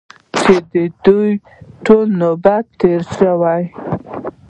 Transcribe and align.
چې 0.39 0.53
د 0.73 0.75
دوی 1.05 1.31
ټولو 1.85 2.11
نوبت 2.21 2.65
تېر 2.79 3.01
شو. 3.15 3.35